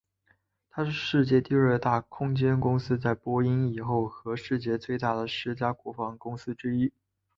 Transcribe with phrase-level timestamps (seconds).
[0.71, 6.91] 它是世界第二大空间公司在波音以后和世界上最大的十家国防公司之一。